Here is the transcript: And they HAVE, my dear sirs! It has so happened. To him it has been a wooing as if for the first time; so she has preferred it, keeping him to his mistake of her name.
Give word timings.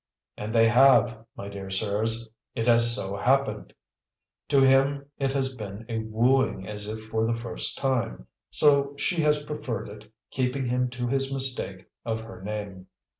And 0.35 0.51
they 0.51 0.67
HAVE, 0.67 1.15
my 1.37 1.47
dear 1.47 1.69
sirs! 1.69 2.27
It 2.55 2.65
has 2.65 2.95
so 2.95 3.15
happened. 3.15 3.71
To 4.47 4.59
him 4.61 5.05
it 5.19 5.31
has 5.33 5.53
been 5.53 5.85
a 5.89 5.99
wooing 5.99 6.67
as 6.67 6.87
if 6.87 7.01
for 7.03 7.23
the 7.23 7.35
first 7.35 7.77
time; 7.77 8.25
so 8.49 8.95
she 8.97 9.21
has 9.21 9.43
preferred 9.45 9.89
it, 9.89 10.11
keeping 10.31 10.65
him 10.65 10.89
to 10.89 11.05
his 11.05 11.31
mistake 11.31 11.85
of 12.03 12.21
her 12.21 12.41
name. 12.41 12.87